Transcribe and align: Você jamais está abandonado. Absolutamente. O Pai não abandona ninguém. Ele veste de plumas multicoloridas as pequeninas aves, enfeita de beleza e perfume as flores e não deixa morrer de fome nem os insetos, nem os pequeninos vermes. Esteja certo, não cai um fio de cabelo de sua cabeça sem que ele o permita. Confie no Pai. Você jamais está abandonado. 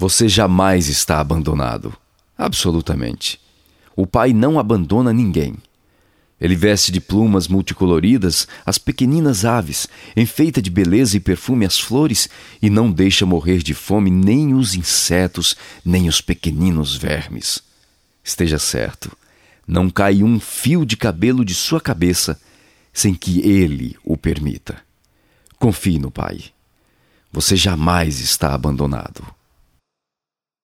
Você 0.00 0.30
jamais 0.30 0.88
está 0.88 1.20
abandonado. 1.20 1.92
Absolutamente. 2.38 3.38
O 3.94 4.06
Pai 4.06 4.32
não 4.32 4.58
abandona 4.58 5.12
ninguém. 5.12 5.58
Ele 6.40 6.56
veste 6.56 6.90
de 6.90 7.02
plumas 7.02 7.46
multicoloridas 7.46 8.48
as 8.64 8.78
pequeninas 8.78 9.44
aves, 9.44 9.86
enfeita 10.16 10.62
de 10.62 10.70
beleza 10.70 11.18
e 11.18 11.20
perfume 11.20 11.66
as 11.66 11.78
flores 11.78 12.30
e 12.62 12.70
não 12.70 12.90
deixa 12.90 13.26
morrer 13.26 13.58
de 13.58 13.74
fome 13.74 14.10
nem 14.10 14.54
os 14.54 14.74
insetos, 14.74 15.54
nem 15.84 16.08
os 16.08 16.22
pequeninos 16.22 16.96
vermes. 16.96 17.60
Esteja 18.24 18.58
certo, 18.58 19.14
não 19.68 19.90
cai 19.90 20.22
um 20.22 20.40
fio 20.40 20.86
de 20.86 20.96
cabelo 20.96 21.44
de 21.44 21.54
sua 21.54 21.78
cabeça 21.78 22.40
sem 22.90 23.12
que 23.12 23.40
ele 23.42 23.98
o 24.02 24.16
permita. 24.16 24.78
Confie 25.58 25.98
no 25.98 26.10
Pai. 26.10 26.44
Você 27.30 27.54
jamais 27.54 28.18
está 28.18 28.54
abandonado. 28.54 29.39